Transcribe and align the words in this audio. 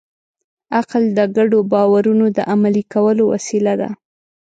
عقل 0.77 1.03
د 1.17 1.19
ګډو 1.35 1.59
باورونو 1.71 2.25
د 2.37 2.39
عملي 2.51 2.83
کولو 2.93 3.23
وسیله 3.33 3.73
ده. 3.81 3.89